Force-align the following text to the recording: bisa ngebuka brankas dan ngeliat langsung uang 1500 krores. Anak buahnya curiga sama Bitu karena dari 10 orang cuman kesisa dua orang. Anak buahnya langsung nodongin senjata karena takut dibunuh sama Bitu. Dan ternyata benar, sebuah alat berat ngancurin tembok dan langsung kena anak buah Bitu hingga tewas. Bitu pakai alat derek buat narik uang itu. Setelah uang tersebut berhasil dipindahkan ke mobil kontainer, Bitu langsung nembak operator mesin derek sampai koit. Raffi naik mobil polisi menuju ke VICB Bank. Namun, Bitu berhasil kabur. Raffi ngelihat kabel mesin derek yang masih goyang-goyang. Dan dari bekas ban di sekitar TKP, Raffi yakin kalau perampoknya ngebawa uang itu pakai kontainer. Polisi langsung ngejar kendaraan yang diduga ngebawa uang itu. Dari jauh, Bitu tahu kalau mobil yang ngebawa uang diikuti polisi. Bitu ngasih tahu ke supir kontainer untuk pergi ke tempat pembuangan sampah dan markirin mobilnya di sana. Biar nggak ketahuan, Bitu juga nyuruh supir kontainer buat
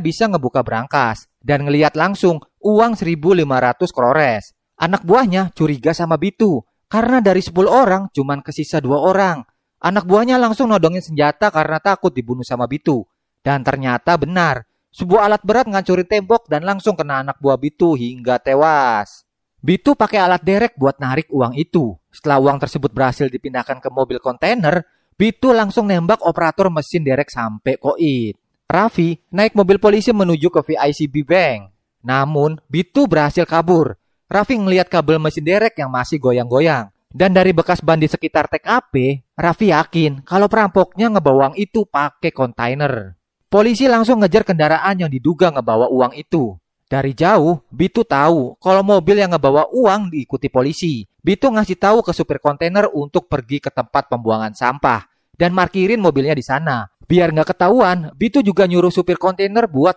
bisa 0.00 0.24
ngebuka 0.24 0.64
brankas 0.64 1.28
dan 1.44 1.68
ngeliat 1.68 1.92
langsung 1.92 2.40
uang 2.64 2.96
1500 2.96 3.92
krores. 3.92 4.56
Anak 4.80 5.04
buahnya 5.04 5.52
curiga 5.52 5.92
sama 5.92 6.16
Bitu 6.16 6.64
karena 6.88 7.20
dari 7.20 7.44
10 7.44 7.52
orang 7.68 8.08
cuman 8.08 8.40
kesisa 8.40 8.80
dua 8.80 9.04
orang. 9.04 9.44
Anak 9.82 10.06
buahnya 10.08 10.38
langsung 10.38 10.70
nodongin 10.70 11.02
senjata 11.02 11.52
karena 11.52 11.82
takut 11.82 12.14
dibunuh 12.14 12.46
sama 12.46 12.64
Bitu. 12.70 13.04
Dan 13.42 13.66
ternyata 13.66 14.14
benar, 14.14 14.62
sebuah 14.94 15.26
alat 15.26 15.42
berat 15.42 15.66
ngancurin 15.66 16.06
tembok 16.06 16.46
dan 16.46 16.62
langsung 16.62 16.94
kena 16.94 17.26
anak 17.26 17.42
buah 17.42 17.58
Bitu 17.58 17.98
hingga 17.98 18.38
tewas. 18.38 19.26
Bitu 19.58 19.98
pakai 19.98 20.22
alat 20.22 20.42
derek 20.42 20.78
buat 20.78 21.02
narik 21.02 21.28
uang 21.34 21.58
itu. 21.58 21.98
Setelah 22.14 22.38
uang 22.38 22.58
tersebut 22.62 22.90
berhasil 22.94 23.26
dipindahkan 23.26 23.82
ke 23.82 23.90
mobil 23.90 24.22
kontainer, 24.22 24.86
Bitu 25.18 25.50
langsung 25.50 25.90
nembak 25.90 26.22
operator 26.24 26.70
mesin 26.70 27.02
derek 27.02 27.28
sampai 27.28 27.76
koit. 27.78 28.41
Raffi 28.72 29.20
naik 29.28 29.52
mobil 29.52 29.76
polisi 29.76 30.16
menuju 30.16 30.48
ke 30.48 30.64
VICB 30.64 31.28
Bank. 31.28 31.76
Namun, 32.00 32.56
Bitu 32.72 33.04
berhasil 33.04 33.44
kabur. 33.44 34.00
Raffi 34.32 34.56
ngelihat 34.56 34.88
kabel 34.88 35.20
mesin 35.20 35.44
derek 35.44 35.76
yang 35.76 35.92
masih 35.92 36.16
goyang-goyang. 36.16 36.88
Dan 37.12 37.36
dari 37.36 37.52
bekas 37.52 37.84
ban 37.84 38.00
di 38.00 38.08
sekitar 38.08 38.48
TKP, 38.48 39.20
Raffi 39.36 39.76
yakin 39.76 40.24
kalau 40.24 40.48
perampoknya 40.48 41.12
ngebawa 41.12 41.52
uang 41.52 41.54
itu 41.60 41.84
pakai 41.84 42.32
kontainer. 42.32 43.12
Polisi 43.52 43.84
langsung 43.84 44.24
ngejar 44.24 44.48
kendaraan 44.48 45.04
yang 45.04 45.12
diduga 45.12 45.52
ngebawa 45.52 45.92
uang 45.92 46.16
itu. 46.16 46.56
Dari 46.88 47.12
jauh, 47.12 47.60
Bitu 47.68 48.08
tahu 48.08 48.56
kalau 48.56 48.80
mobil 48.80 49.20
yang 49.20 49.36
ngebawa 49.36 49.68
uang 49.68 50.08
diikuti 50.08 50.48
polisi. 50.48 51.04
Bitu 51.20 51.52
ngasih 51.52 51.76
tahu 51.76 52.00
ke 52.00 52.16
supir 52.16 52.40
kontainer 52.40 52.88
untuk 52.88 53.28
pergi 53.28 53.60
ke 53.60 53.68
tempat 53.68 54.08
pembuangan 54.08 54.56
sampah 54.56 55.12
dan 55.36 55.52
markirin 55.52 56.00
mobilnya 56.00 56.32
di 56.32 56.40
sana. 56.40 56.88
Biar 57.12 57.28
nggak 57.28 57.52
ketahuan, 57.52 58.08
Bitu 58.16 58.40
juga 58.40 58.64
nyuruh 58.64 58.88
supir 58.88 59.20
kontainer 59.20 59.68
buat 59.68 59.90